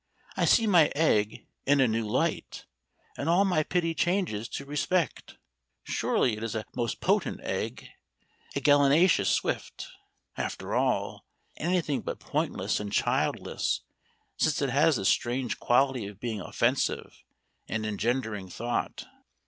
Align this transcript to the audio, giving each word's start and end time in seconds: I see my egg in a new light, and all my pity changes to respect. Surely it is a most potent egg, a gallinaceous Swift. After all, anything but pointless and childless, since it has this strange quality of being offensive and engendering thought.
I 0.35 0.45
see 0.45 0.65
my 0.65 0.91
egg 0.95 1.45
in 1.67 1.79
a 1.79 1.87
new 1.87 2.07
light, 2.07 2.65
and 3.19 3.29
all 3.29 3.45
my 3.45 3.61
pity 3.61 3.93
changes 3.93 4.49
to 4.49 4.65
respect. 4.65 5.37
Surely 5.83 6.35
it 6.35 6.43
is 6.43 6.55
a 6.55 6.65
most 6.75 7.01
potent 7.01 7.39
egg, 7.43 7.87
a 8.55 8.61
gallinaceous 8.61 9.29
Swift. 9.29 9.89
After 10.35 10.73
all, 10.73 11.27
anything 11.57 12.01
but 12.01 12.19
pointless 12.19 12.79
and 12.79 12.91
childless, 12.91 13.81
since 14.37 14.59
it 14.59 14.71
has 14.71 14.95
this 14.95 15.07
strange 15.07 15.59
quality 15.59 16.07
of 16.07 16.19
being 16.19 16.41
offensive 16.41 17.23
and 17.67 17.85
engendering 17.85 18.49
thought. 18.49 19.05